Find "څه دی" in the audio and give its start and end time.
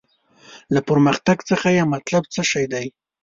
2.33-2.87